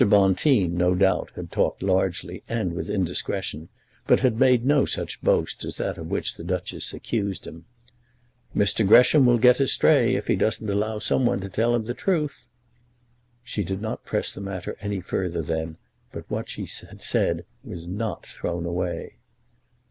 Bonteen, 0.09 0.75
no 0.75 0.95
doubt, 0.95 1.29
had 1.35 1.51
talked 1.51 1.83
largely 1.83 2.41
and 2.49 2.73
with 2.73 2.89
indiscretion, 2.89 3.69
but 4.07 4.21
had 4.21 4.39
made 4.39 4.65
no 4.65 4.83
such 4.83 5.21
boast 5.21 5.63
as 5.63 5.77
that 5.77 5.99
of 5.99 6.09
which 6.09 6.33
the 6.37 6.43
Duchess 6.43 6.91
accused 6.91 7.45
him. 7.45 7.65
"Mr. 8.55 8.83
Gresham 8.87 9.27
will 9.27 9.37
get 9.37 9.59
astray 9.59 10.15
if 10.15 10.25
he 10.25 10.35
doesn't 10.35 10.67
allow 10.71 10.97
some 10.97 11.23
one 11.27 11.39
to 11.41 11.49
tell 11.49 11.75
him 11.75 11.85
the 11.85 11.93
truth." 11.93 12.47
She 13.43 13.63
did 13.63 13.79
not 13.79 14.03
press 14.03 14.33
the 14.33 14.41
matter 14.41 14.75
any 14.81 15.01
further 15.01 15.43
then, 15.43 15.77
but 16.11 16.25
what 16.31 16.49
she 16.49 16.67
had 16.89 17.03
said 17.03 17.45
was 17.63 17.85
not 17.85 18.25
thrown 18.25 18.65
away. 18.65 19.17